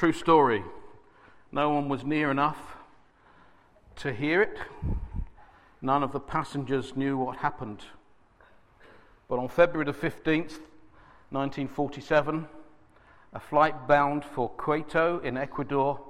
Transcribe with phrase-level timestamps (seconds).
[0.00, 0.64] True story.
[1.52, 2.56] No one was near enough
[3.96, 4.56] to hear it.
[5.82, 7.82] None of the passengers knew what happened.
[9.28, 10.60] But on February the 15th,
[11.28, 12.48] 1947,
[13.34, 16.00] a flight bound for Quito in Ecuador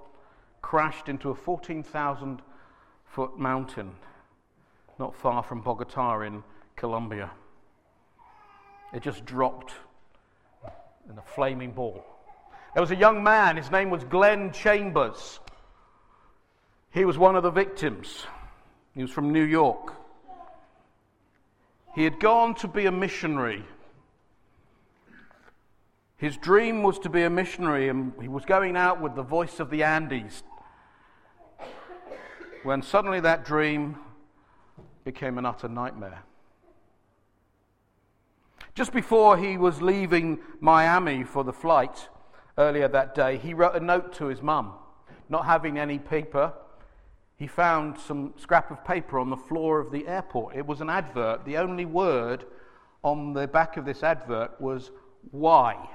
[0.63, 2.43] crashed into a 14,000
[3.07, 3.97] foot mountain
[5.01, 6.45] not far from Bogota in
[6.77, 7.33] Colombia.
[8.95, 9.73] It just dropped
[11.11, 12.20] in a flaming ball.
[12.75, 15.41] There was a young man, his name was Glenn Chambers.
[16.93, 18.27] He was one of the victims.
[18.95, 19.95] He was from New York.
[21.95, 23.65] He had gone to be a missionary.
[26.17, 29.59] His dream was to be a missionary, and he was going out with the voice
[29.59, 30.43] of the Andes.
[32.63, 33.97] When suddenly that dream
[35.05, 36.23] became an utter nightmare.
[38.75, 42.09] Just before he was leaving Miami for the flight
[42.61, 44.75] earlier that day, he wrote a note to his mum.
[45.29, 46.53] Not having any paper,
[47.37, 50.55] he found some scrap of paper on the floor of the airport.
[50.55, 51.45] It was an advert.
[51.45, 52.45] The only word
[53.03, 54.91] on the back of this advert was
[55.31, 55.89] why.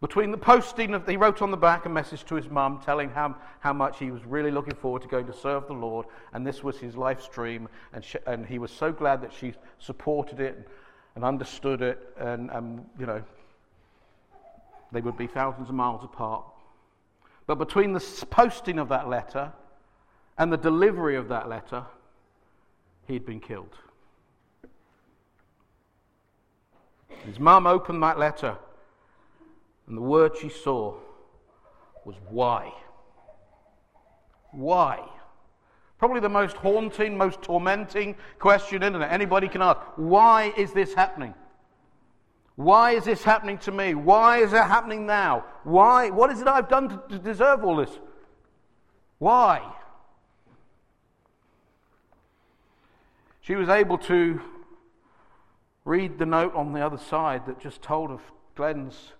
[0.00, 3.08] Between the posting of, he wrote on the back a message to his mum telling
[3.08, 6.46] how, how much he was really looking forward to going to serve the Lord, and
[6.46, 10.40] this was his life stream, and, she, and he was so glad that she supported
[10.40, 10.68] it
[11.14, 13.22] and understood it, and, and you know,
[14.94, 16.44] they would be thousands of miles apart.
[17.46, 18.00] But between the
[18.30, 19.52] posting of that letter
[20.38, 21.84] and the delivery of that letter,
[23.06, 23.76] he'd been killed.
[27.26, 28.56] His mum opened that letter
[29.86, 30.94] and the word she saw
[32.04, 32.72] was why.
[34.52, 35.06] Why?
[35.98, 38.82] Probably the most haunting, most tormenting question?
[38.82, 41.34] Anybody can ask, why is this happening?
[42.56, 43.94] Why is this happening to me?
[43.94, 45.44] Why is it happening now?
[45.64, 46.10] Why?
[46.10, 47.98] What is it I've done to, deserve all this?
[49.18, 49.62] Why?
[53.40, 54.40] She was able to
[55.84, 58.20] read the note on the other side that just told of
[58.54, 59.12] Glenn's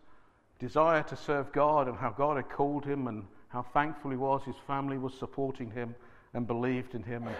[0.59, 4.42] desire to serve God and how God had called him and how thankful he was
[4.44, 5.94] his family was supporting him
[6.32, 7.36] and believed in him and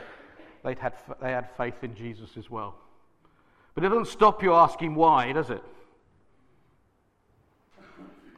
[0.65, 2.75] they'd had, they had faith in Jesus as well.
[3.75, 5.63] But it doesn't stop you asking why, does it?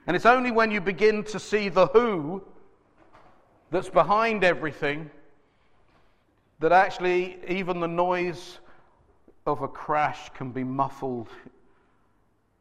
[0.07, 2.43] And it's only when you begin to see the who
[3.71, 5.11] that's behind everything
[6.61, 8.59] that actually even the noise
[9.47, 11.29] of a crash can be muffled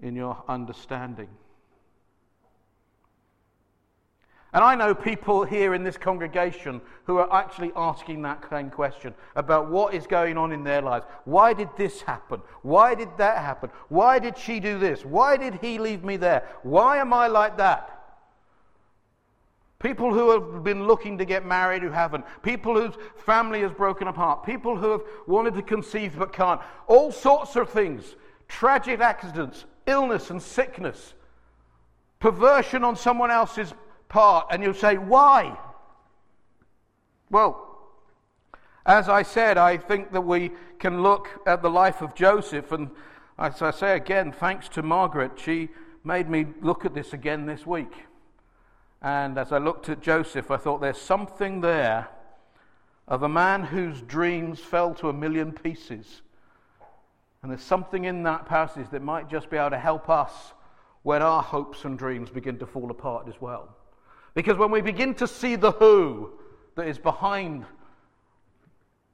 [0.02, 1.30] in your understanding.
[4.56, 9.14] And I know people here in this congregation who are actually asking that same question
[9.36, 11.06] about what is going on in their lives.
[11.26, 12.40] Why did this happen?
[12.62, 13.70] Why did that happen?
[13.90, 15.04] Why did she do this?
[15.04, 16.48] Why did he leave me there?
[16.64, 18.02] Why am I like that?
[19.80, 22.24] People who have been looking to get married who haven't.
[22.42, 22.96] People whose
[23.26, 24.46] family has broken apart.
[24.46, 26.62] People who have wanted to conceive but can't.
[26.88, 28.16] All sorts of things.
[28.48, 31.14] Tragic accidents, illness and sickness,
[32.20, 33.74] perversion on someone else's
[34.10, 35.58] part, and you'll say, Why?
[37.30, 37.62] Well,
[38.86, 42.92] as I said, I think that we can look at the life of Joseph, and
[43.38, 45.70] as I say again, thanks to Margaret, she
[46.04, 47.92] made me look at this again this week.
[49.02, 52.08] And as I looked at Joseph, I thought there's something there
[53.08, 56.22] of a man whose dreams fell to a million pieces.
[57.42, 60.54] And there's something in that passage that might just be able to help us
[61.04, 63.76] when our hopes and dreams begin to fall apart as well.
[64.36, 66.30] Because when we begin to see the who
[66.76, 67.66] that is behind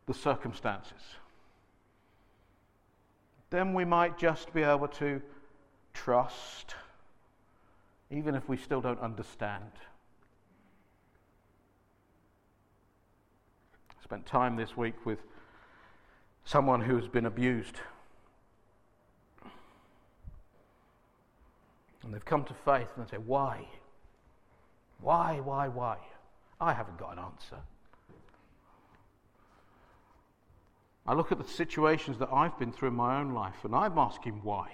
[0.07, 1.01] the circumstances,
[3.51, 5.21] then we might just be able to
[5.93, 6.73] trust,
[8.09, 9.71] even if we still don't understand.
[13.91, 15.19] I spent time this week with
[16.45, 17.75] someone who's been abused.
[22.03, 23.67] And they've come to faith and they say, Why?
[25.01, 25.98] Why, why, why?
[26.59, 27.57] I haven't got an answer.
[31.07, 33.98] I look at the situations that I've been through in my own life and I'm
[33.98, 34.69] asking why.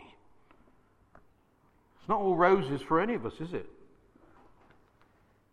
[1.99, 3.69] It's not all roses for any of us, is it?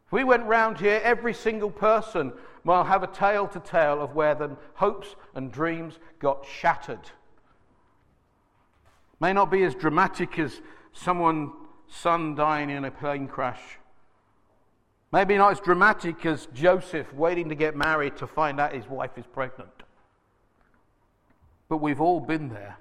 [0.06, 2.32] If we went round here, every single person
[2.64, 7.10] will have a tale to tell of where the hopes and dreams got shattered.
[9.20, 10.60] May not be as dramatic as
[10.92, 11.52] someone's
[11.88, 13.78] son dying in a plane crash
[15.14, 19.16] Maybe not as dramatic as Joseph waiting to get married to find out his wife
[19.16, 19.70] is pregnant.
[21.68, 22.76] But we've all been there.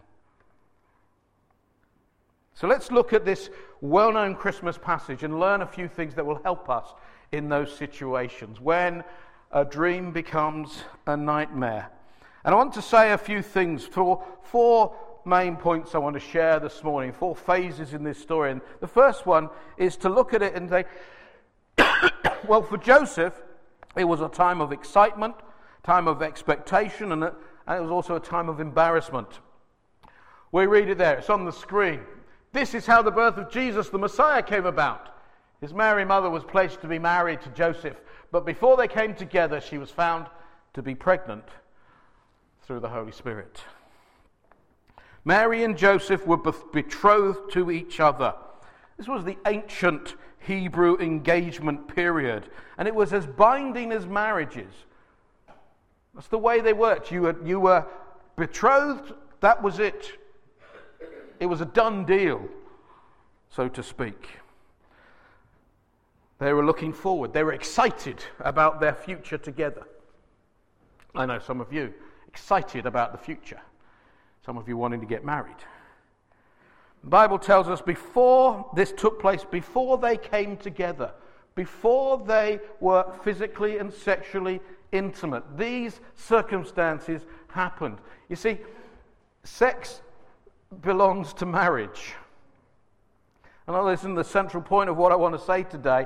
[2.55, 3.51] So let's look at this
[3.81, 6.87] well known Christmas passage and learn a few things that will help us
[7.31, 9.03] in those situations when
[9.51, 11.91] a dream becomes a nightmare.
[12.45, 16.19] And I want to say a few things for four main points I want to
[16.19, 18.49] share this morning, four phases in this story.
[18.49, 20.85] And the first one is to look at it and say,
[22.47, 23.33] well, for Joseph,
[23.95, 25.35] it was a time of excitement,
[25.83, 27.33] time of expectation, and it
[27.67, 29.39] was also a time of embarrassment.
[30.51, 32.01] We read it there, it's on the screen.
[32.51, 35.09] This is how the birth of Jesus, the Messiah, came about.
[35.61, 37.99] His Mary mother was pledged to be married to Joseph,
[38.31, 40.27] but before they came together, she was found
[40.73, 41.45] to be pregnant
[42.63, 43.61] through the Holy Spirit.
[45.25, 48.33] Mary and Joseph were betrothed to each other.
[48.97, 54.71] This was the ancient Hebrew engagement period, and it was as binding as marriages.
[56.13, 57.11] That's the way they worked.
[57.11, 57.85] You were, you were
[58.35, 60.17] betrothed, that was it.
[61.39, 62.47] It was a done deal,
[63.49, 64.29] so to speak.
[66.39, 67.33] They were looking forward.
[67.33, 69.83] They were excited about their future together.
[71.15, 71.93] I know some of you
[72.27, 73.61] excited about the future.
[74.45, 75.55] Some of you wanting to get married.
[77.03, 81.11] The Bible tells us before this took place, before they came together,
[81.53, 84.61] before they were physically and sexually
[84.91, 87.97] intimate, these circumstances happened.
[88.29, 88.57] You see,
[89.43, 90.01] sex
[90.81, 92.13] belongs to marriage.
[93.67, 96.05] And that isn't the central point of what I want to say today.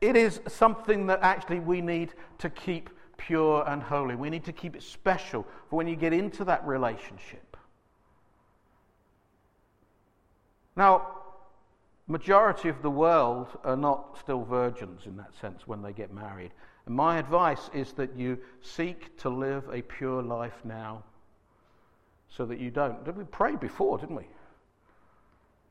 [0.00, 4.14] It is something that actually we need to keep pure and holy.
[4.14, 7.47] We need to keep it special for when you get into that relationship.
[10.78, 11.08] Now,
[12.06, 16.52] majority of the world are not still virgins in that sense when they get married.
[16.86, 21.02] And my advice is that you seek to live a pure life now
[22.28, 23.12] so that you don't.
[23.16, 24.28] We prayed before, didn't we?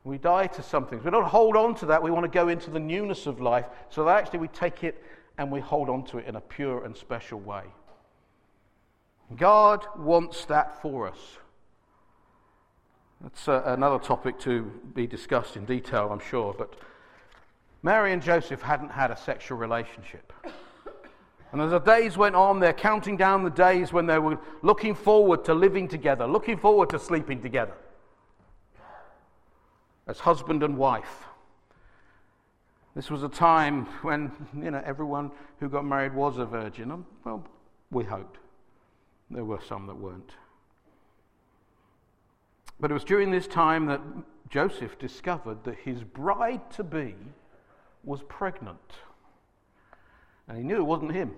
[0.03, 1.05] We die to some things.
[1.05, 2.03] We don't hold on to that.
[2.03, 5.01] We want to go into the newness of life so that actually we take it
[5.37, 7.63] and we hold on to it in a pure and special way.
[9.37, 11.37] God wants that for us.
[13.21, 16.53] That's uh, another topic to be discussed in detail, I'm sure.
[16.57, 16.75] But
[17.81, 20.33] Mary and Joseph hadn't had a sexual relationship.
[21.51, 24.93] And as the days went on, they're counting down the days when they were looking
[24.93, 27.73] forward to living together, looking forward to sleeping together
[30.07, 31.25] as husband and wife.
[32.95, 37.05] This was a time when, you know, everyone who got married was a virgin.
[37.23, 37.45] Well,
[37.91, 38.37] we hoped.
[39.29, 40.31] There were some that weren't.
[42.79, 44.01] But it was during this time that
[44.49, 47.15] Joseph discovered that his bride to be
[48.03, 48.93] was pregnant.
[50.47, 51.33] And he knew it wasn't him.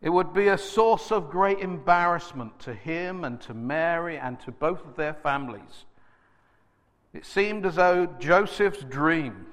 [0.00, 4.52] It would be a source of great embarrassment to him and to Mary and to
[4.52, 5.84] both of their families.
[7.12, 9.46] It seemed as though Joseph's dream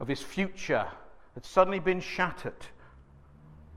[0.00, 0.88] of his future
[1.34, 2.66] had suddenly been shattered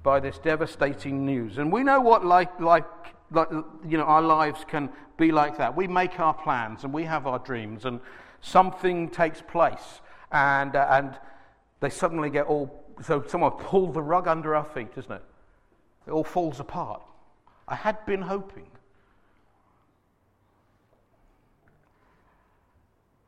[0.04, 1.58] by this devastating news.
[1.58, 2.86] And we know what like, like,
[3.32, 3.50] like
[3.88, 5.76] you know, our lives can be like that.
[5.76, 8.00] We make our plans and we have our dreams, and
[8.42, 10.02] something takes place
[10.32, 11.18] and, uh, and
[11.80, 15.24] they suddenly get all, so someone pulled the rug under our feet, isn't it?
[16.08, 17.02] It all falls apart.
[17.68, 18.68] I had been hoping.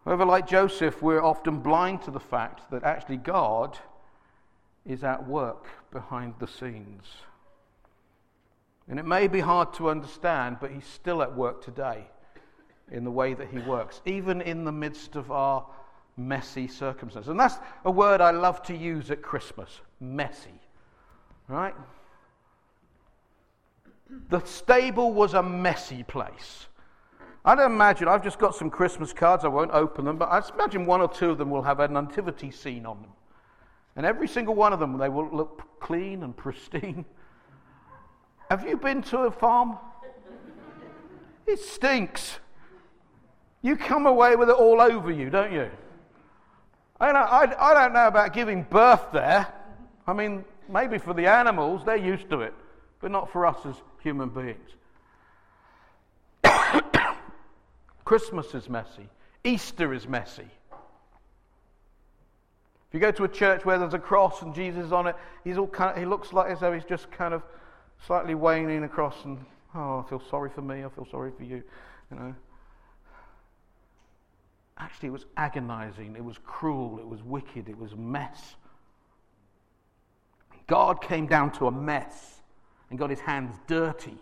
[0.06, 3.78] However, like Joseph, we're often blind to the fact that actually God
[4.86, 7.06] is at work behind the scenes.
[8.88, 12.08] And it may be hard to understand, but He's still at work today
[12.92, 15.66] in the way that He works, even in the midst of our
[16.18, 17.30] messy circumstances.
[17.30, 20.60] And that's a word I love to use at Christmas messy.
[21.48, 21.76] Right?
[24.30, 26.68] The stable was a messy place.
[27.44, 30.42] I don't imagine, I've just got some Christmas cards, I won't open them, but I
[30.54, 33.12] imagine one or two of them will have a nativity scene on them.
[34.02, 37.06] And every single one of them, they will look clean and pristine.
[38.50, 39.78] Have you been to a farm?
[41.46, 42.40] It stinks.
[43.62, 45.70] You come away with it all over you, don't you?
[47.00, 49.46] I don't, I, I don't know about giving birth there.
[50.08, 52.56] I mean, maybe for the animals, they're used to it,
[53.02, 54.72] but not for us as human beings.
[58.04, 59.10] Christmas is messy.
[59.44, 60.48] Easter is messy.
[62.92, 65.16] If you go to a church where there's a cross and Jesus is on it,
[65.46, 67.42] he's all kind of, he looks like as though he's just kind of
[68.06, 69.38] slightly waning across and,
[69.74, 71.64] oh, I feel sorry for me, I feel sorry for you,
[72.12, 72.36] you know.
[74.78, 78.56] Actually, it was agonizing, it was cruel, it was wicked, it was mess.
[80.68, 82.42] God came down to a mess
[82.90, 84.18] and got his hands dirty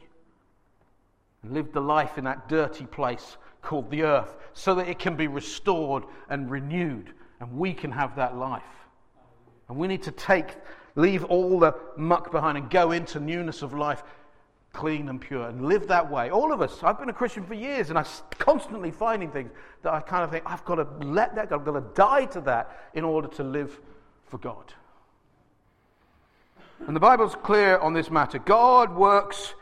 [1.41, 5.15] and lived the life in that dirty place called the earth so that it can
[5.15, 8.63] be restored and renewed and we can have that life.
[9.67, 10.55] And we need to take,
[10.96, 14.03] leave all the muck behind and go into newness of life,
[14.74, 16.31] clean and pure, and live that way.
[16.31, 19.51] All of us, I've been a Christian for years and I'm constantly finding things
[19.84, 22.25] that I kind of think, I've got to let that go, I've got to die
[22.25, 23.79] to that in order to live
[24.27, 24.74] for God.
[26.88, 28.39] And the Bible's clear on this matter.
[28.39, 29.53] God works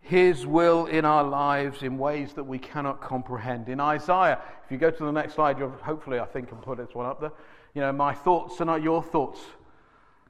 [0.00, 3.68] his will in our lives in ways that we cannot comprehend.
[3.68, 6.78] In Isaiah, if you go to the next slide, you'll hopefully, I think, can put
[6.78, 7.32] this one up there.
[7.74, 9.40] You know, my thoughts are not your thoughts.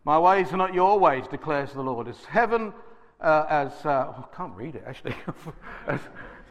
[0.05, 2.09] My ways are not your ways, declares the Lord.
[2.09, 2.73] As heaven,
[3.21, 5.15] uh, as, uh, oh, I can't read it actually.
[5.87, 6.01] as,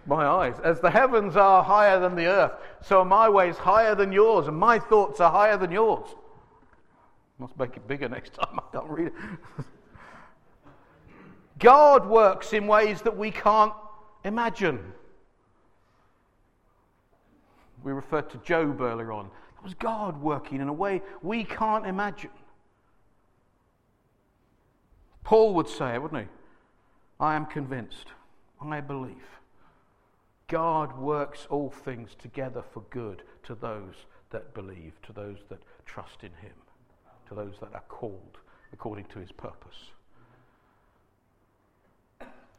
[0.05, 0.55] my eyes.
[0.63, 4.47] As the heavens are higher than the earth, so are my ways higher than yours,
[4.47, 6.09] and my thoughts are higher than yours.
[7.37, 8.59] Must make it bigger next time.
[8.59, 9.13] I can't read it.
[11.59, 13.73] God works in ways that we can't
[14.23, 14.93] imagine.
[17.83, 19.29] We referred to Job earlier on.
[19.55, 22.31] That was God working in a way we can't imagine.
[25.23, 26.27] Paul would say it, wouldn't he?
[27.19, 28.07] I am convinced.
[28.61, 29.39] I believe.
[30.47, 33.93] God works all things together for good to those
[34.31, 36.55] that believe, to those that trust in Him,
[37.27, 38.39] to those that are called
[38.73, 39.91] according to His purpose.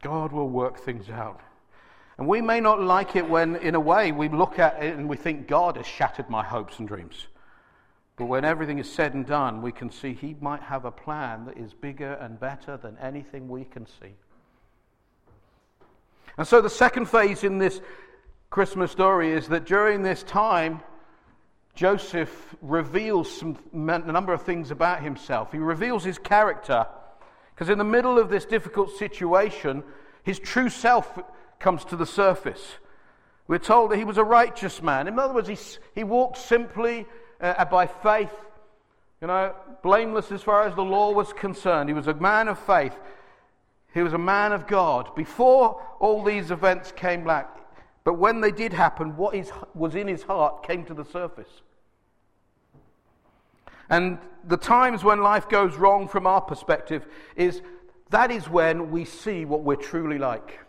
[0.01, 1.41] God will work things out.
[2.17, 5.09] And we may not like it when, in a way, we look at it and
[5.09, 7.27] we think God has shattered my hopes and dreams.
[8.15, 11.45] But when everything is said and done, we can see He might have a plan
[11.45, 14.13] that is bigger and better than anything we can see.
[16.37, 17.81] And so, the second phase in this
[18.49, 20.81] Christmas story is that during this time,
[21.73, 25.51] Joseph reveals some, a number of things about himself.
[25.51, 26.85] He reveals his character
[27.61, 29.83] because in the middle of this difficult situation,
[30.23, 31.19] his true self
[31.59, 32.77] comes to the surface.
[33.47, 35.07] We're told that he was a righteous man.
[35.07, 35.57] In other words, he,
[35.93, 37.05] he walked simply
[37.39, 38.33] uh, by faith,
[39.21, 39.53] you know,
[39.83, 41.87] blameless as far as the law was concerned.
[41.87, 42.95] He was a man of faith.
[43.93, 45.15] He was a man of God.
[45.15, 47.59] Before all these events came back,
[48.03, 51.61] but when they did happen, what is, was in his heart came to the surface.
[53.91, 57.05] And the times when life goes wrong from our perspective
[57.35, 57.61] is
[58.09, 60.59] that is when we see what we're truly like.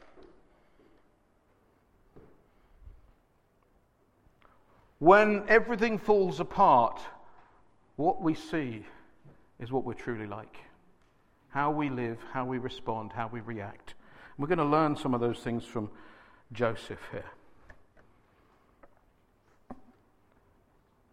[4.99, 7.01] When everything falls apart,
[7.97, 8.85] what we see
[9.61, 10.57] is what we're truly like.
[11.49, 13.95] How we live, how we respond, how we react.
[14.37, 15.91] We're going to learn some of those things from
[16.53, 17.25] Joseph here.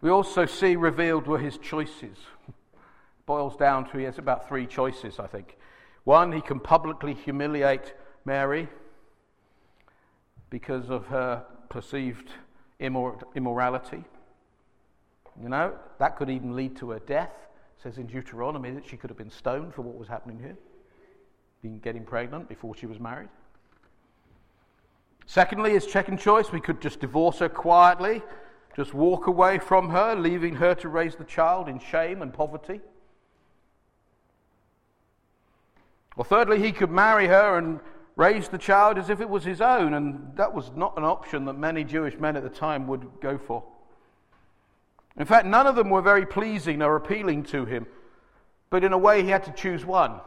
[0.01, 2.17] We also see revealed were his choices.
[3.25, 5.57] Boils down to he has about three choices, I think.
[6.05, 7.93] One, he can publicly humiliate
[8.25, 8.69] Mary
[10.49, 12.29] because of her perceived
[12.79, 14.03] immor- immorality.
[15.41, 17.31] You know, that could even lead to her death.
[17.77, 20.57] It says in Deuteronomy that she could have been stoned for what was happening here,
[21.61, 23.29] being getting pregnant before she was married.
[25.25, 28.23] Secondly, his second choice, we could just divorce her quietly
[28.75, 32.81] just walk away from her, leaving her to raise the child in shame and poverty.
[36.15, 37.79] Or thirdly, he could marry her and
[38.15, 41.45] raise the child as if it was his own, and that was not an option
[41.45, 43.63] that many Jewish men at the time would go for.
[45.17, 47.88] In fact, none of them were very pleasing or appealing to him,
[48.69, 50.19] but in a way, he had to choose one.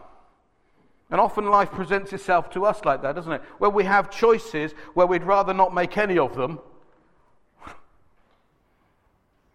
[1.10, 3.42] And often life presents itself to us like that, doesn't it?
[3.58, 6.58] Where we have choices where we'd rather not make any of them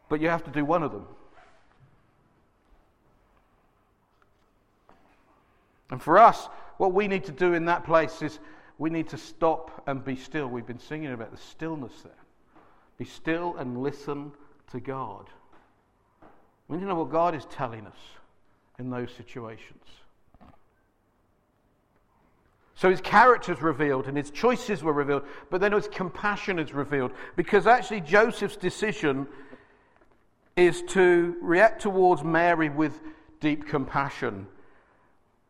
[0.10, 1.06] but you have to do one of them.
[5.90, 6.48] And for us,
[6.78, 8.40] what we need to do in that place is
[8.78, 10.48] we need to stop and be still.
[10.48, 12.12] We've been singing about the stillness there.
[12.98, 14.32] Be still and listen
[14.72, 15.30] to God.
[16.68, 17.98] We need to know what God is telling us
[18.78, 19.84] in those situations.
[22.76, 26.74] So his character is revealed and his choices were revealed, but then his compassion is
[26.74, 29.28] revealed because actually Joseph's decision
[30.58, 33.00] is to react towards Mary with
[33.40, 34.48] deep compassion.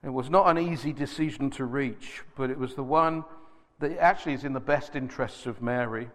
[0.04, 3.24] It was not an easy decision to reach, but it was the one
[3.80, 6.10] that actually is in the best interests of Mary.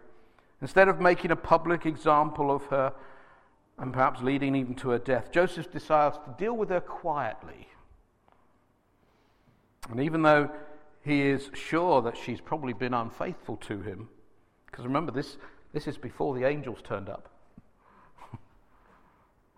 [0.61, 2.93] Instead of making a public example of her
[3.79, 7.67] and perhaps leading even to her death, Joseph decides to deal with her quietly.
[9.89, 10.49] And even though
[11.03, 14.07] he is sure that she's probably been unfaithful to him,
[14.67, 15.37] because remember, this,
[15.73, 17.32] this is before the angels turned up.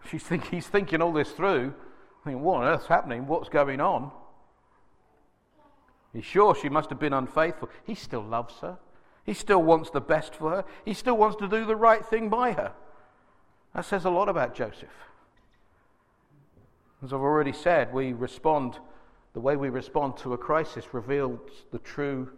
[0.09, 1.73] She's think, he's thinking all this through,
[2.23, 3.27] thinking, what on earth's happening?
[3.27, 4.11] What's going on?
[6.13, 7.69] He's sure she must have been unfaithful.
[7.83, 8.77] He still loves her.
[9.25, 10.65] He still wants the best for her.
[10.85, 12.71] He still wants to do the right thing by her.
[13.73, 14.93] That says a lot about Joseph.
[17.03, 18.79] As I've already said, we respond,
[19.33, 21.39] the way we respond to a crisis reveals
[21.71, 22.31] the true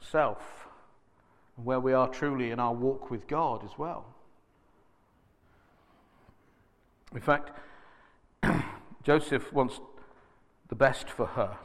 [0.00, 0.66] self,
[1.62, 4.06] where we are truly in our walk with God as well.
[7.14, 7.52] In fact,
[9.04, 9.80] Joseph wants
[10.68, 11.56] the best for her.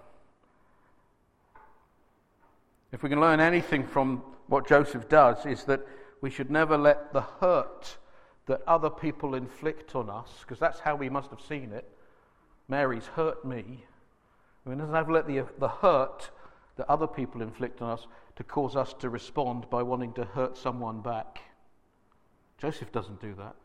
[2.91, 5.85] If we can learn anything from what Joseph does, is that
[6.21, 7.97] we should never let the hurt
[8.45, 11.87] that other people inflict on us, because that's how we must have seen it.
[12.67, 13.85] Mary's hurt me.
[14.65, 16.29] We mustn't have let the, the hurt
[16.77, 20.57] that other people inflict on us to cause us to respond by wanting to hurt
[20.57, 21.41] someone back.
[22.57, 23.55] Joseph doesn't do that.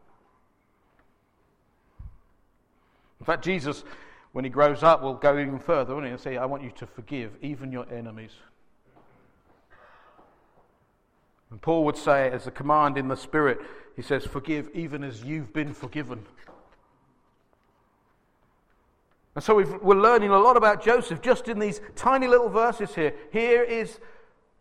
[3.25, 3.85] In fact, Jesus,
[4.33, 6.12] when he grows up, will go even further, won't he?
[6.12, 8.33] And say, I want you to forgive even your enemies.
[11.50, 13.61] And Paul would say, as a command in the Spirit,
[13.97, 16.26] he says, Forgive even as you've been forgiven.
[19.35, 22.95] And so we are learning a lot about Joseph just in these tiny little verses
[22.95, 23.14] here.
[23.33, 24.00] Here is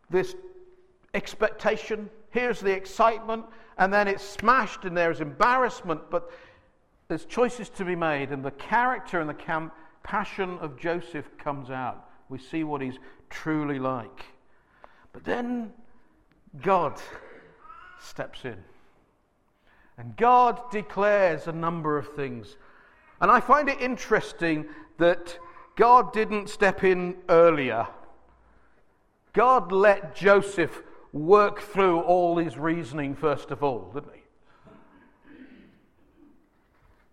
[0.10, 0.36] this
[1.14, 3.44] expectation, here's the excitement,
[3.78, 6.32] and then it's smashed, and there's embarrassment, but
[7.08, 12.10] there's choices to be made, and the character and the compassion of Joseph comes out.
[12.30, 12.98] We see what he's
[13.30, 14.26] truly like.
[15.12, 15.72] But then
[16.62, 17.00] God
[18.00, 18.58] steps in.
[19.98, 22.58] And God declares a number of things.
[23.22, 24.66] And I find it interesting
[24.98, 25.38] that
[25.76, 27.88] God didn't step in earlier.
[29.34, 30.82] God let Joseph
[31.12, 34.23] work through all his reasoning first of all, didn't he?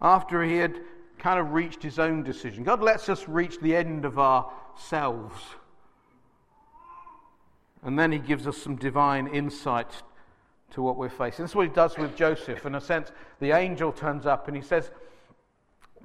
[0.03, 0.81] After he had
[1.19, 2.65] kind of reached his own decision.
[2.65, 5.35] God lets us reach the end of ourselves
[7.83, 10.03] and then he gives us some divine insight
[10.73, 11.45] to what we're facing.
[11.45, 12.67] This is what he does with Joseph.
[12.67, 14.91] In a sense, the angel turns up and he says,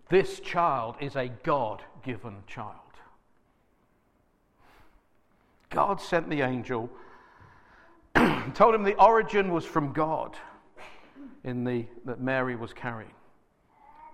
[0.10, 2.72] This child is a God given child.
[5.70, 6.90] God sent the angel
[8.54, 10.38] told him the origin was from God
[11.44, 13.12] in the, that Mary was carrying.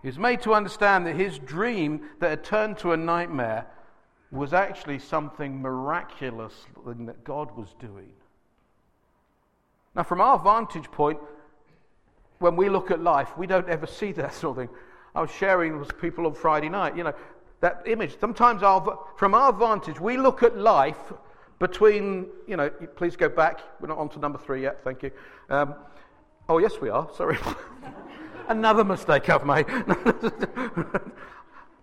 [0.02, 3.68] He was made to understand that his dream that had turned to a nightmare
[4.32, 6.54] was actually something miraculous
[6.86, 8.10] that God was doing.
[9.94, 11.20] Now, from our vantage point,
[12.40, 14.76] when we look at life, we don't ever see that sort of thing.
[15.14, 17.14] I was sharing with people on Friday night, you know,
[17.60, 18.18] that image.
[18.20, 21.14] Sometimes, our, from our vantage, we look at life
[21.60, 23.60] between, you know, please go back.
[23.80, 25.12] We're not on to number three yet, thank you.
[25.50, 25.76] Um,
[26.50, 27.38] oh, yes, we are, sorry.
[28.48, 29.66] Another mistake I've made.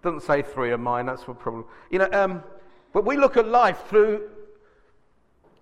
[0.03, 1.65] Doesn't say three of mine, that's the problem.
[1.91, 2.43] You know, um,
[2.93, 4.29] but we look at life through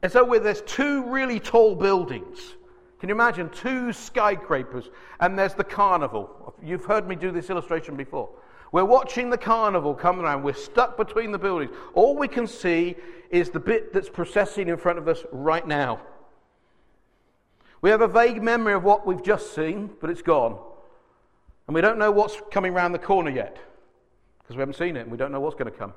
[0.03, 2.55] as though there's two really tall buildings.
[3.01, 6.55] Can you imagine two skyscrapers and there's the carnival?
[6.63, 8.29] You've heard me do this illustration before.
[8.73, 10.43] We're watching the carnival come around.
[10.43, 11.75] We're stuck between the buildings.
[11.95, 12.97] All we can see
[13.31, 16.01] is the bit that's processing in front of us right now.
[17.81, 20.59] We have a vague memory of what we've just seen, but it's gone.
[21.67, 23.59] And we don't know what's coming around the corner yet
[24.39, 25.93] because we haven't seen it and we don't know what's going to come.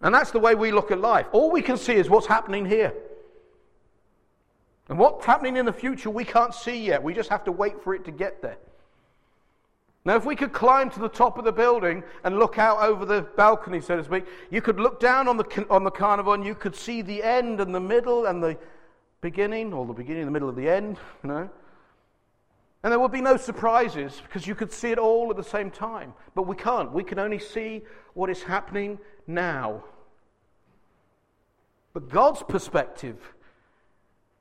[0.00, 1.26] And that's the way we look at life.
[1.32, 2.92] All we can see is what's happening here.
[4.88, 7.02] And what's happening in the future, we can't see yet.
[7.02, 8.58] We just have to wait for it to get there.
[10.04, 13.06] Now, if we could climb to the top of the building and look out over
[13.06, 16.44] the balcony, so to speak, you could look down on the, on the carnival and
[16.44, 18.58] you could see the end and the middle and the
[19.22, 21.48] beginning, or the beginning, the middle, of the end, you know.
[22.84, 25.70] And there would be no surprises because you could see it all at the same
[25.70, 26.12] time.
[26.34, 26.92] But we can't.
[26.92, 27.80] We can only see
[28.12, 29.82] what is happening now.
[31.94, 33.16] But God's perspective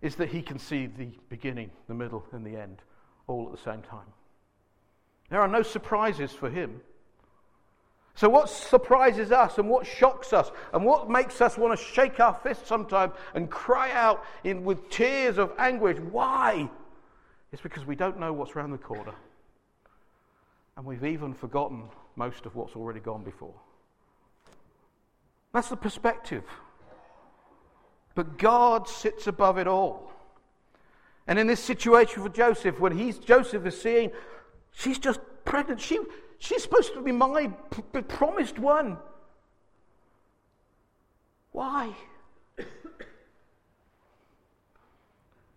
[0.02, 2.82] is that He can see the beginning, the middle, and the end
[3.28, 4.12] all at the same time.
[5.30, 6.82] There are no surprises for Him.
[8.14, 12.20] So, what surprises us and what shocks us and what makes us want to shake
[12.20, 15.98] our fists sometimes and cry out in, with tears of anguish?
[16.00, 16.70] Why?
[17.54, 19.14] It's because we don't know what's around the corner.
[20.76, 21.84] And we've even forgotten
[22.16, 23.54] most of what's already gone before.
[25.54, 26.44] That's the perspective.
[28.16, 30.12] But God sits above it all.
[31.28, 34.12] And in this situation for Joseph, when he's, Joseph is seeing,
[34.72, 35.80] she's just pregnant.
[35.80, 36.00] She,
[36.40, 38.98] she's supposed to be my p- promised one.
[41.52, 41.94] Why?
[42.58, 42.68] and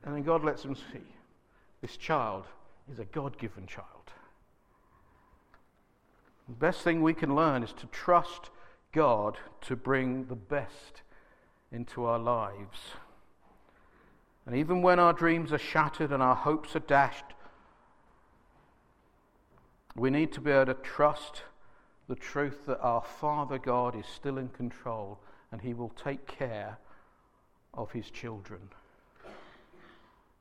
[0.05, 1.16] then God lets him see
[1.87, 2.43] this child
[2.91, 3.87] is a God given child.
[6.49, 8.51] The best thing we can learn is to trust
[8.91, 11.03] God to bring the best
[11.71, 12.79] into our lives.
[14.47, 17.35] And even when our dreams are shattered and our hopes are dashed,
[19.95, 21.43] we need to be able to trust
[22.09, 25.21] the truth that our Father God is still in control
[25.53, 26.79] and He will take care
[27.75, 28.71] of His children.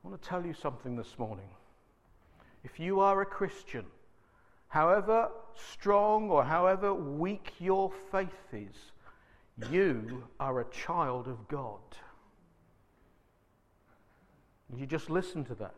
[0.06, 1.48] I want to tell you something this morning.
[2.62, 3.84] If you are a Christian,
[4.68, 5.30] however
[5.72, 8.92] strong or however weak your faith is,
[9.72, 11.80] you are a child of God.
[14.76, 15.74] You just listen to that.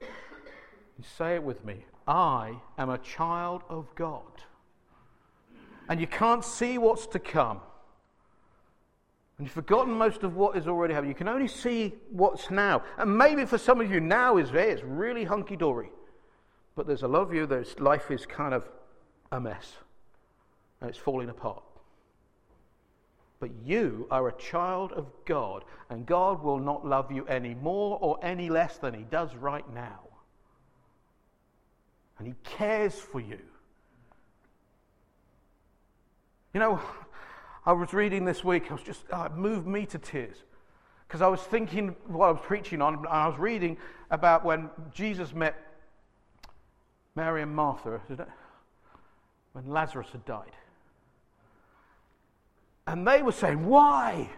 [0.00, 1.84] You say it with me.
[2.08, 4.22] I am a child of God.
[5.86, 7.60] And you can't see what's to come.
[9.40, 11.12] And you've forgotten most of what is already happening.
[11.12, 12.82] You can only see what's now.
[12.98, 14.68] And maybe for some of you, now is there.
[14.68, 15.88] It's really hunky dory.
[16.76, 18.68] But there's a lot of you that life is kind of
[19.32, 19.78] a mess.
[20.82, 21.62] And it's falling apart.
[23.38, 27.98] But you are a child of God, and God will not love you any more
[27.98, 30.00] or any less than He does right now.
[32.18, 33.40] And He cares for you.
[36.52, 36.78] You know,
[37.70, 40.38] I was reading this week, I was just, oh, it moved me to tears.
[41.06, 43.76] Because I was thinking what I was preaching on, and I was reading
[44.10, 45.54] about when Jesus met
[47.14, 48.00] Mary and Martha,
[49.52, 50.50] when Lazarus had died.
[52.88, 54.28] And they were saying, Why?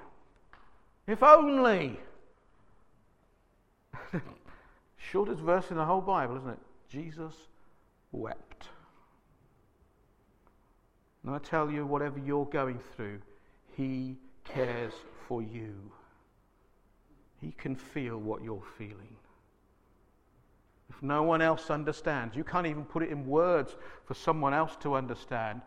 [1.06, 1.98] If only.
[5.10, 6.58] Shortest verse in the whole Bible, isn't it?
[6.90, 7.32] Jesus
[8.12, 8.68] wept.
[11.24, 13.20] And I tell you, whatever you're going through,
[13.76, 14.92] He cares
[15.28, 15.74] for you.
[17.40, 19.16] He can feel what you're feeling.
[20.90, 24.76] If no one else understands, you can't even put it in words for someone else
[24.80, 25.62] to understand.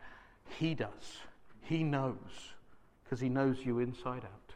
[0.60, 1.18] He does.
[1.62, 2.54] He knows
[3.04, 4.54] because he knows you inside out.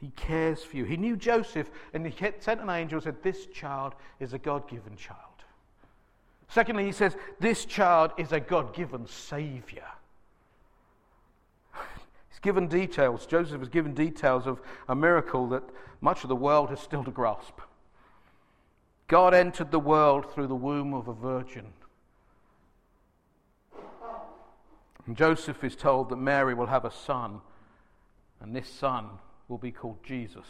[0.00, 0.84] He cares for you.
[0.84, 4.68] He knew Joseph and he sent an angel and said, This child is a God
[4.68, 5.33] given child.
[6.48, 9.86] Secondly, he says, This child is a God given Savior.
[12.30, 13.26] He's given details.
[13.26, 15.62] Joseph has given details of a miracle that
[16.00, 17.60] much of the world has still to grasp.
[19.08, 21.72] God entered the world through the womb of a virgin.
[25.06, 27.40] And Joseph is told that Mary will have a son,
[28.40, 29.08] and this son
[29.48, 30.46] will be called Jesus.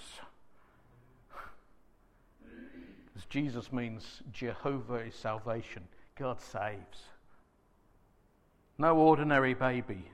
[3.24, 5.84] Because Jesus means Jehovah is salvation,
[6.18, 7.08] God saves.
[8.78, 10.10] No ordinary baby.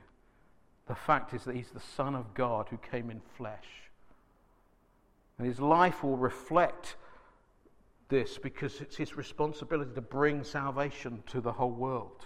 [0.87, 3.65] The fact is that he's the Son of God who came in flesh.
[5.37, 6.95] And his life will reflect
[8.09, 12.25] this because it's his responsibility to bring salvation to the whole world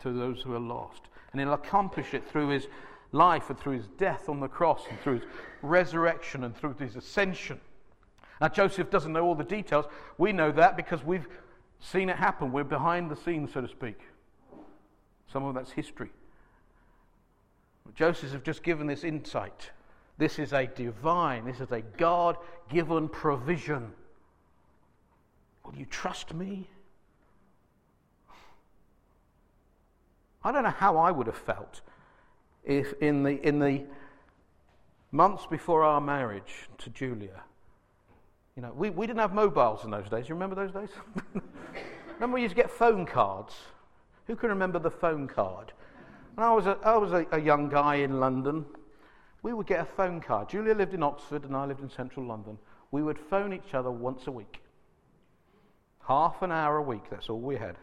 [0.00, 1.02] to those who are lost.
[1.32, 2.66] And he'll accomplish it through his
[3.12, 5.28] life and through his death on the cross and through his
[5.62, 7.60] resurrection and through his ascension.
[8.40, 9.84] Now, Joseph doesn't know all the details.
[10.16, 11.28] We know that because we've
[11.78, 12.52] seen it happen.
[12.52, 14.00] We're behind the scenes, so to speak.
[15.32, 16.10] Some of that's history.
[17.84, 19.70] But Joseph has just given this insight.
[20.18, 22.36] This is a divine, this is a God
[22.70, 23.92] given provision.
[25.64, 26.68] Will you trust me?
[30.42, 31.80] I don't know how I would have felt
[32.64, 33.84] if in the, in the
[35.12, 37.42] months before our marriage to Julia,
[38.56, 40.28] you know, we, we didn't have mobiles in those days.
[40.28, 40.90] You remember those days?
[42.14, 43.54] remember we used to get phone cards?
[44.26, 45.72] Who can remember the phone card?
[46.34, 48.64] When I was, a, I was a, a young guy in London,
[49.42, 50.48] we would get a phone card.
[50.48, 52.58] Julia lived in Oxford and I lived in central London.
[52.90, 54.60] We would phone each other once a week.
[56.06, 57.76] Half an hour a week, that's all we had.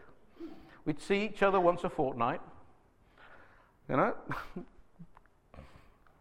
[0.84, 2.40] We'd see each other once a fortnight.
[3.88, 4.14] You know?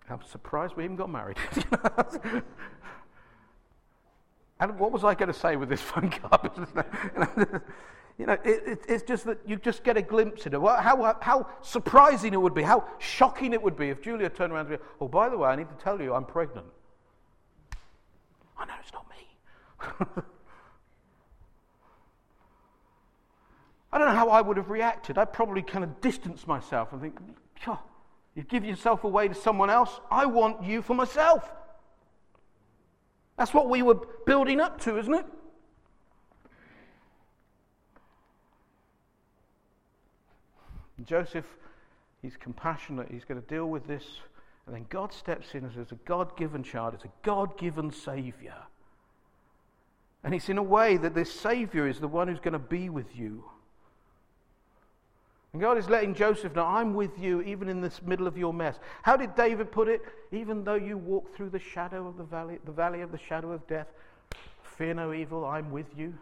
[0.10, 1.38] I'm surprised we even got married.
[4.60, 6.52] and what was I going to say with this phone card?
[8.18, 11.48] you know, it, it, it's just that you just get a glimpse into how, how
[11.62, 14.88] surprising it would be, how shocking it would be if Julia turned around and said,
[15.00, 16.68] Oh, by the way, I need to tell you I'm pregnant.
[18.58, 20.24] I know it's not me.
[23.92, 25.18] I don't know how I would have reacted.
[25.18, 27.18] I'd probably kind of distance myself and think,
[28.38, 30.00] you give yourself away to someone else.
[30.12, 31.52] I want you for myself.
[33.38, 35.26] That's what we were building up to, isn't it?
[41.06, 41.46] Joseph,
[42.22, 43.08] he's compassionate.
[43.12, 44.04] He's going to deal with this.
[44.66, 48.56] And then God steps in says, a God given child, it's a God given Savior.
[50.24, 52.90] And it's in a way that this Savior is the one who's going to be
[52.90, 53.46] with you
[55.54, 58.54] And God is letting Joseph know, I'm with you even in this middle of your
[58.54, 58.80] mess.
[59.04, 60.02] How did David put it?
[60.32, 63.52] Even though you walk through the shadow of the valley, the valley of the shadow
[63.52, 63.88] of death,
[64.62, 66.14] fear no evil, I'm with you.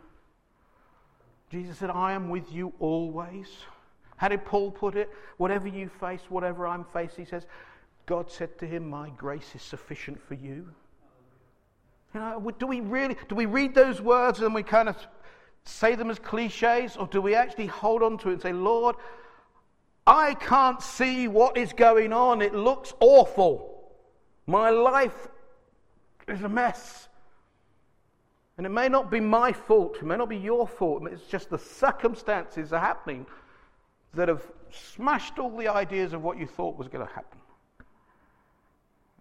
[1.50, 3.48] Jesus said, I am with you always.
[4.18, 5.10] How did Paul put it?
[5.38, 7.46] Whatever you face, whatever I'm facing, he says,
[8.06, 10.70] God said to him, My grace is sufficient for you.
[12.14, 14.96] You know, do we really do we read those words and we kind of
[15.66, 18.96] say them as cliches, or do we actually hold on to it and say, Lord,
[20.08, 22.42] I can't see what is going on.
[22.42, 23.76] It looks awful.
[24.46, 25.28] My life
[26.28, 27.10] is a mess.
[28.58, 31.50] And it may not be my fault, it may not be your fault, it's just
[31.50, 33.26] the circumstances are happening
[34.14, 37.40] that have smashed all the ideas of what you thought was going to happen.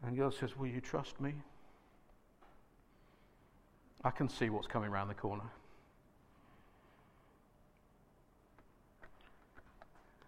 [0.04, 1.34] And God says, Will you trust me?
[4.04, 5.50] I can see what's coming around the corner.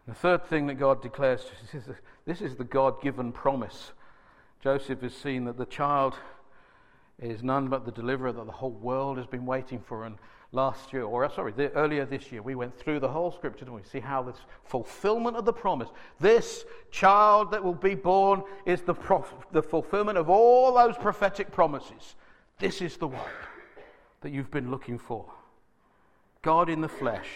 [0.07, 1.83] The third thing that God declares is,
[2.27, 3.93] this is the God given promise.
[4.63, 6.15] Joseph has seen that the child
[7.21, 10.05] is none but the deliverer that the whole world has been waiting for.
[10.05, 10.17] And
[10.53, 13.65] last year, or uh, sorry, the, earlier this year, we went through the whole scripture
[13.65, 15.89] and we see how this fulfillment of the promise,
[16.21, 21.51] this child that will be born, is the, prof, the fulfillment of all those prophetic
[21.51, 22.15] promises.
[22.59, 23.33] This is the one
[24.21, 25.27] that you've been looking for
[26.43, 27.29] God in the flesh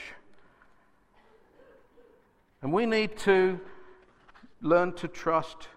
[2.62, 3.58] and we need to
[4.60, 5.68] learn to trust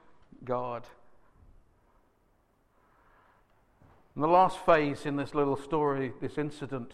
[0.43, 0.84] God.
[4.15, 6.93] And the last phase in this little story, this incident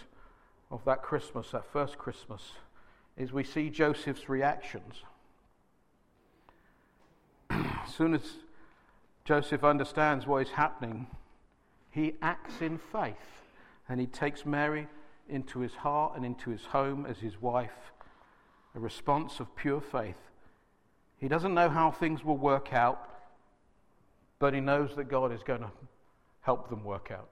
[0.72, 2.52] of that Christmas, that first Christmas,
[3.18, 5.04] is we see Joseph's reactions.
[7.50, 8.22] as soon as
[9.26, 11.08] Joseph understands what is happening,
[11.92, 13.16] he acts in faith
[13.90, 14.88] and he takes Mary
[15.28, 17.92] into his heart and into his home as his wife
[18.76, 20.16] a response of pure faith.
[21.18, 23.10] He doesn't know how things will work out,
[24.40, 25.72] but he knows that God is going to
[26.42, 27.30] help them work out.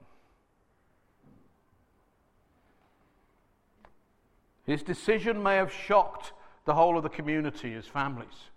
[4.66, 6.34] His decision may have shocked
[6.66, 8.50] the whole of the community, his families.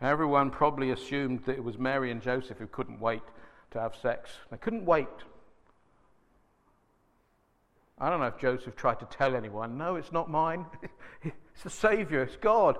[0.00, 3.22] Everyone probably assumed that it was Mary and Joseph who couldn't wait
[3.70, 4.30] to have sex.
[4.50, 5.08] They couldn't wait
[7.98, 10.66] I don't know if Joseph tried to tell anyone, no, it's not mine.
[11.22, 12.78] it's the Savior, it's God.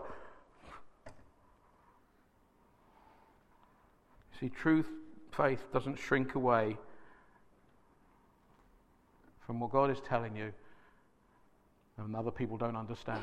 [4.40, 4.88] See, truth,
[5.31, 6.77] faith doesn't shrink away
[9.46, 10.53] from what God is telling you
[11.96, 13.22] and other people don't understand.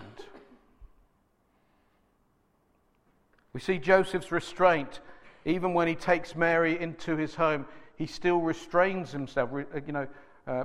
[3.54, 5.02] We see Joseph's restraint.
[5.44, 7.66] Even when he takes Mary into his home,
[7.98, 9.50] he still restrains himself.
[9.86, 10.08] You know,
[10.48, 10.64] uh,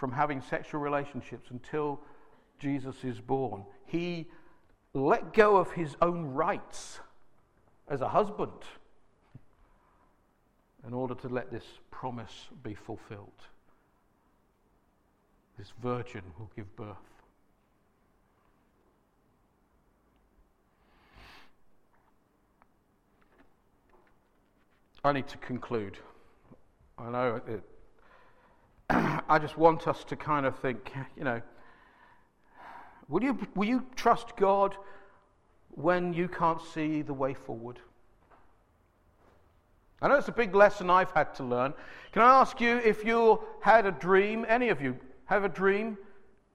[0.00, 2.00] from having sexual relationships until
[2.58, 3.66] Jesus is born.
[3.84, 4.28] He
[4.94, 7.00] let go of his own rights
[7.86, 8.62] as a husband
[10.86, 13.42] in order to let this promise be fulfilled.
[15.58, 16.96] This virgin will give birth.
[25.04, 25.98] I need to conclude.
[26.96, 27.62] I know it,
[28.92, 31.40] I just want us to kind of think, you know,
[33.08, 34.76] will you, will you trust God
[35.70, 37.78] when you can't see the way forward?
[40.02, 41.72] I know it's a big lesson I've had to learn.
[42.10, 45.96] Can I ask you if you had a dream, any of you have a dream,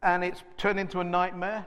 [0.03, 1.65] and it's turned into a nightmare?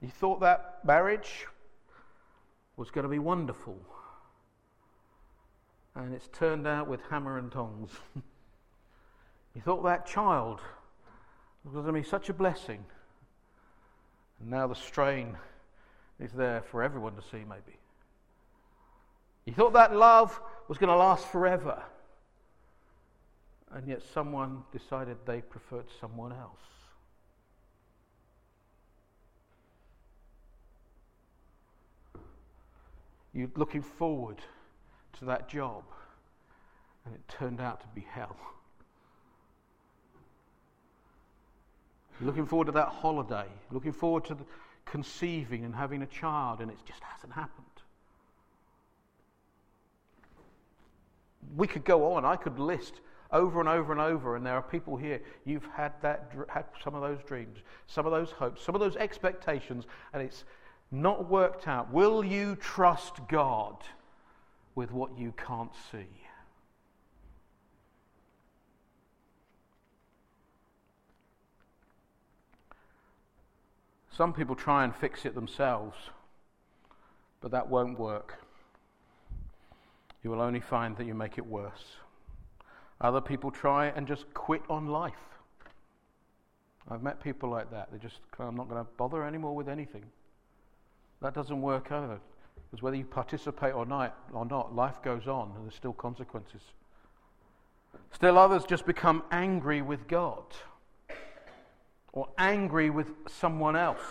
[0.00, 1.46] You thought that marriage
[2.76, 3.76] was going to be wonderful
[5.96, 7.90] and it's turned out with hammer and tongs.
[9.54, 10.60] you thought that child
[11.64, 12.84] was going to be such a blessing,
[14.40, 15.36] and now the strain
[16.20, 17.78] is there for everyone to see, maybe.
[19.46, 21.82] You thought that love was going to last forever,
[23.72, 26.60] and yet someone decided they preferred someone else.
[33.32, 34.38] You're looking forward
[35.18, 35.82] to that job,
[37.04, 38.36] and it turned out to be hell.
[42.20, 44.36] Looking forward to that holiday, looking forward to
[44.86, 47.66] conceiving and having a child, and it just hasn't happened.
[51.56, 52.24] We could go on.
[52.24, 53.00] I could list
[53.30, 55.20] over and over and over, and there are people here.
[55.44, 58.96] You've had that, had some of those dreams, some of those hopes, some of those
[58.96, 60.44] expectations, and it's
[60.90, 61.92] not worked out.
[61.92, 63.76] Will you trust God?
[64.76, 66.06] with what you can't see.
[74.16, 75.96] Some people try and fix it themselves,
[77.40, 78.38] but that won't work.
[80.22, 81.96] You will only find that you make it worse.
[83.00, 85.12] Other people try and just quit on life.
[86.88, 87.90] I've met people like that.
[87.92, 90.04] They just, I'm not going to bother anymore with anything.
[91.20, 92.20] That doesn't work either.
[92.70, 96.62] Because whether you participate or not, or not, life goes on and there's still consequences.
[98.12, 100.44] Still, others just become angry with God
[102.12, 104.02] or angry with someone else.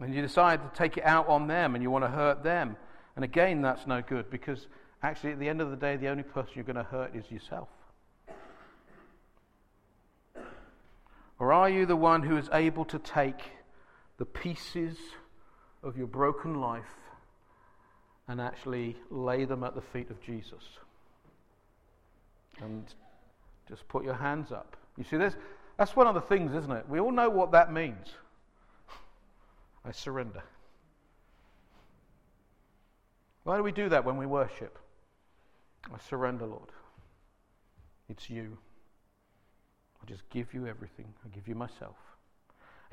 [0.00, 2.76] And you decide to take it out on them and you want to hurt them.
[3.16, 4.66] And again, that's no good because
[5.02, 7.30] actually, at the end of the day, the only person you're going to hurt is
[7.30, 7.68] yourself.
[11.38, 13.52] Or are you the one who is able to take
[14.18, 14.96] the pieces
[15.84, 16.82] of your broken life
[18.26, 20.62] and actually lay them at the feet of Jesus?
[22.60, 22.84] And
[23.68, 24.76] just put your hands up.
[24.96, 25.34] You see, this,
[25.76, 26.88] that's one of the things, isn't it?
[26.88, 28.08] We all know what that means.
[29.84, 30.42] I surrender.
[33.42, 34.78] Why do we do that when we worship?
[35.92, 36.70] I surrender, Lord.
[38.08, 38.56] It's you.
[40.02, 41.12] I just give you everything.
[41.24, 41.96] I give you myself.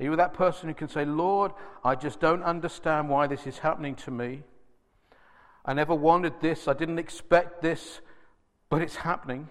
[0.02, 1.52] Are you that person who can say, Lord,
[1.84, 4.42] I just don't understand why this is happening to me?
[5.64, 6.66] I never wanted this.
[6.66, 8.00] I didn't expect this,
[8.68, 9.48] but it's happening.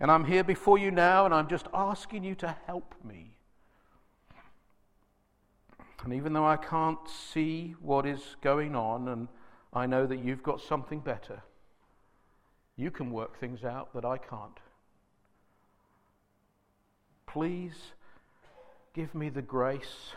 [0.00, 3.36] And I'm here before you now, and I'm just asking you to help me.
[6.02, 9.28] And even though I can't see what is going on, and
[9.72, 11.40] I know that you've got something better,
[12.74, 14.58] you can work things out that I can't.
[17.28, 17.92] Please
[18.94, 20.12] give me the grace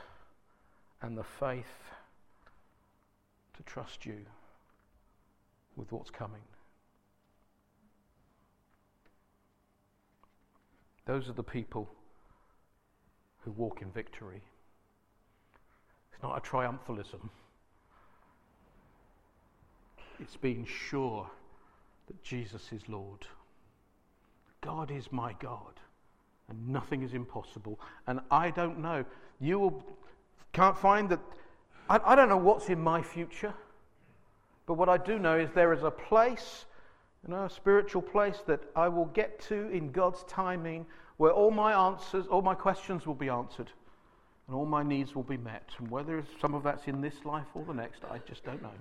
[1.01, 1.65] and the faith
[3.55, 4.19] to trust you
[5.75, 6.41] with what's coming.
[11.05, 11.89] Those are the people
[13.43, 14.41] who walk in victory.
[16.13, 17.29] It's not a triumphalism,
[20.19, 21.29] it's being sure
[22.07, 23.25] that Jesus is Lord.
[24.61, 25.79] God is my God,
[26.49, 27.79] and nothing is impossible.
[28.07, 29.05] And I don't know.
[29.39, 29.83] You will,
[30.53, 31.19] can't find that.
[31.89, 33.53] I, I don't know what's in my future,
[34.65, 36.65] but what I do know is there is a place
[37.25, 40.85] you know, a spiritual place that I will get to in God's timing
[41.17, 43.71] where all my answers, all my questions will be answered
[44.47, 45.69] and all my needs will be met.
[45.79, 48.71] And whether some of that's in this life or the next, I just don't know.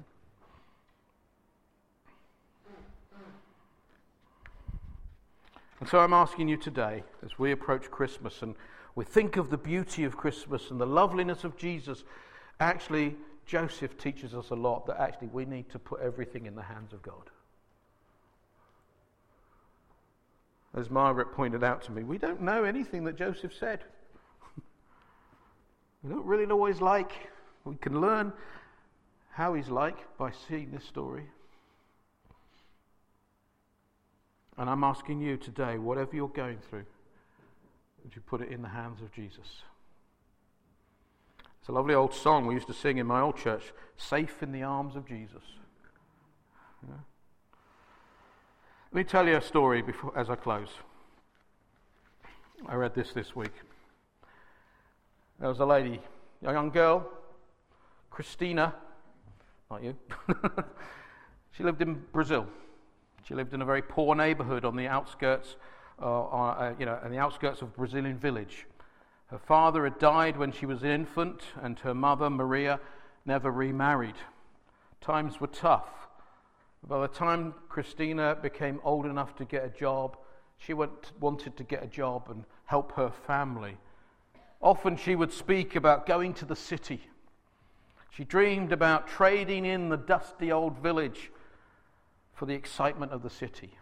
[5.80, 8.54] And so I'm asking you today, as we approach Christmas and
[8.94, 12.04] we think of the beauty of Christmas and the loveliness of Jesus,
[12.60, 16.62] actually, Joseph teaches us a lot that actually we need to put everything in the
[16.62, 17.30] hands of God.
[20.76, 23.80] as Margaret pointed out to me, we don't know anything that Joseph said.
[26.02, 27.12] we don't really know he's like.
[27.64, 28.32] We can learn
[29.30, 31.24] how he's like by seeing this story.
[34.58, 36.84] And I'm asking you today, whatever you're going through,
[38.02, 39.62] would you put it in the hands of Jesus?
[41.60, 44.52] It's a lovely old song we used to sing in my old church Safe in
[44.52, 45.42] the Arms of Jesus.
[46.86, 46.94] Yeah?
[48.92, 50.68] Let me tell you a story before, as I close.
[52.66, 53.52] I read this this week.
[55.38, 56.00] There was a lady,
[56.44, 57.10] a young girl,
[58.10, 58.74] Christina,
[59.70, 59.96] not you.
[61.52, 62.46] she lived in Brazil.
[63.26, 65.56] She lived in a very poor neighborhood on the outskirts,
[66.00, 68.66] uh, uh, you know, in the outskirts of a Brazilian village.
[69.26, 72.78] Her father had died when she was an infant, and her mother, Maria,
[73.24, 74.14] never remarried.
[75.00, 75.88] Times were tough.
[76.86, 80.16] By the time Christina became old enough to get a job,
[80.58, 83.76] she went, wanted to get a job and help her family.
[84.60, 87.00] Often she would speak about going to the city.
[88.10, 91.32] She dreamed about trading in the dusty old village
[92.36, 93.78] for the excitement of the city.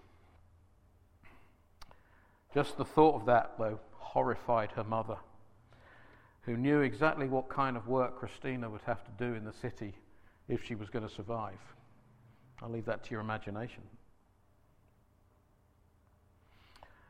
[2.55, 5.17] Just the thought of that, though, horrified her mother,
[6.43, 9.95] who knew exactly what kind of work Christina would have to do in the city
[10.49, 11.59] if she was going to survive.
[12.63, 13.83] I'll leave that to your imagination.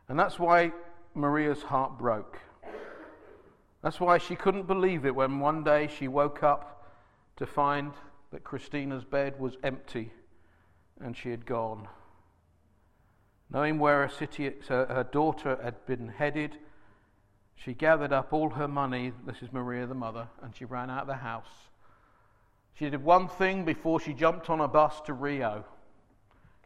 [0.08, 0.72] And that's why
[1.14, 2.40] Maria's heart broke.
[3.82, 6.90] That's why she couldn't believe it when one day she woke up
[7.36, 7.92] to find
[8.32, 10.10] that Christina's bed was empty
[11.00, 11.88] and she had gone.
[13.50, 16.56] Knowing where her, city, her daughter had been headed,
[17.56, 19.12] she gathered up all her money.
[19.26, 21.64] This is Maria, the mother, and she ran out of the house
[22.74, 25.64] she did one thing before she jumped on a bus to Rio.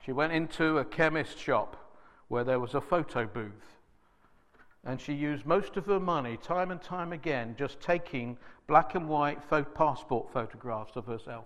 [0.05, 1.77] She went into a chemist shop
[2.29, 3.77] where there was a photo booth.
[4.85, 9.07] And she used most of her money, time and time again, just taking black and
[9.07, 9.39] white
[9.75, 11.45] passport photographs of herself.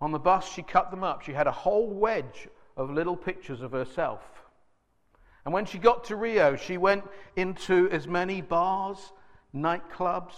[0.00, 1.22] On the bus, she cut them up.
[1.22, 4.22] She had a whole wedge of little pictures of herself.
[5.44, 7.04] And when she got to Rio, she went
[7.36, 8.98] into as many bars,
[9.54, 10.34] nightclubs,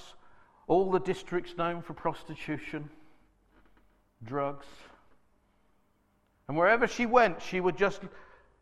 [0.66, 2.88] all the districts known for prostitution,
[4.24, 4.66] drugs.
[6.48, 8.02] And wherever she went, she would just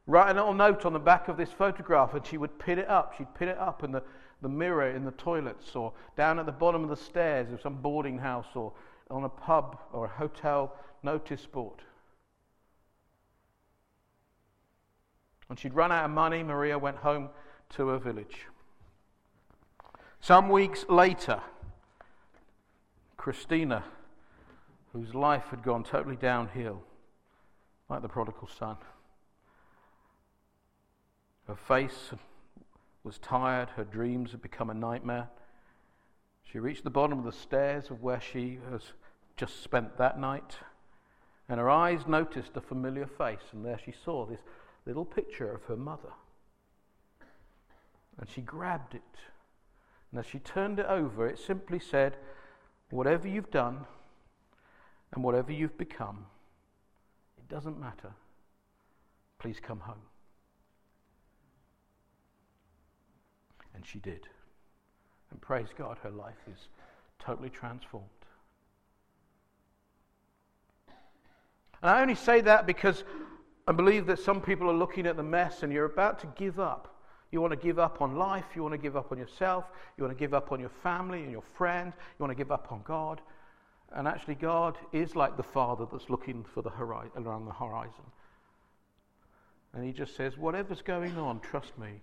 [0.07, 2.89] write a little note on the back of this photograph and she would pin it
[2.89, 3.15] up.
[3.17, 4.03] She'd pin it up in the,
[4.41, 7.77] the mirror in the toilets or down at the bottom of the stairs of some
[7.77, 8.73] boarding house or
[9.11, 11.83] on a pub or a hotel notice board.
[15.47, 17.31] When she'd run out of money, Maria went home
[17.71, 18.47] to her village.
[20.21, 21.41] Some weeks later,
[23.17, 23.85] Christina,
[24.93, 26.83] whose life had gone totally downhill,
[27.89, 28.77] like the prodigal son,
[31.47, 32.11] her face
[33.05, 35.31] was tired, her dreams had become a nightmare.
[36.45, 38.83] She reached the bottom of the stairs of where she has
[39.37, 40.59] just spent that night,
[41.49, 44.41] and her eyes noticed a familiar face, and there she saw this
[44.85, 46.13] little picture of her mother.
[48.19, 49.03] And she grabbed it.
[50.11, 52.17] And as she turned it over, it simply said,
[52.91, 53.85] Whatever you've done
[55.13, 56.27] and whatever you've become,
[57.37, 58.13] it doesn't matter.
[59.39, 60.03] Please come home.
[63.75, 64.27] And she did.
[65.31, 66.69] And praise God, her life is
[67.19, 68.09] totally transformed.
[71.83, 73.05] And I only say that because
[73.67, 76.59] I believe that some people are looking at the mess and you're about to give
[76.59, 76.95] up.
[77.31, 78.47] You want to give up on life.
[78.55, 79.67] You want to give up on yourself.
[79.97, 81.95] You want to give up on your family and your friends.
[81.99, 83.21] You want to give up on God.
[83.93, 88.05] And actually, God is like the Father that's looking for the horizon, around the horizon.
[89.75, 92.01] And He just says, Whatever's going on, trust me.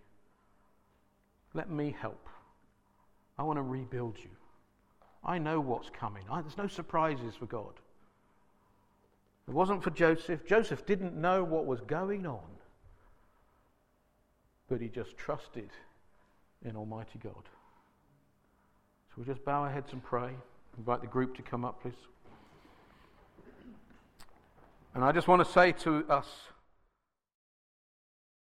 [1.53, 2.27] Let me help.
[3.37, 4.29] I want to rebuild you.
[5.23, 6.23] I know what's coming.
[6.29, 7.73] I, there's no surprises for God.
[9.47, 10.45] It wasn't for Joseph.
[10.45, 12.39] Joseph didn't know what was going on,
[14.67, 15.69] but he just trusted
[16.63, 17.43] in Almighty God.
[19.09, 20.31] So we'll just bow our heads and pray.
[20.77, 21.93] Invite the group to come up, please.
[24.93, 26.27] And I just want to say to us,